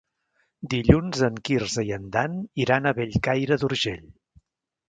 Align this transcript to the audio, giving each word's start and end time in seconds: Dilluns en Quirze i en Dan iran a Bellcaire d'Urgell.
Dilluns 0.73 1.19
en 1.27 1.37
Quirze 1.49 1.85
i 1.89 1.93
en 1.99 2.09
Dan 2.17 2.39
iran 2.65 2.89
a 2.93 2.97
Bellcaire 3.01 3.59
d'Urgell. 3.65 4.13